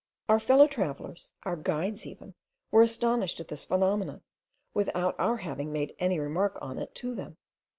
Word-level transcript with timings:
Our 0.27 0.39
fellow 0.39 0.65
travellers, 0.67 1.33
our 1.43 1.55
guides 1.55 2.07
even, 2.07 2.33
were 2.71 2.81
astonished 2.81 3.39
at 3.39 3.49
this 3.49 3.65
phenomenon, 3.65 4.23
without 4.73 5.13
our 5.19 5.37
having 5.37 5.71
made 5.71 5.93
any 5.99 6.17
remark 6.19 6.57
on 6.59 6.79
it 6.79 6.95
to 6.95 7.13
them. 7.13 7.37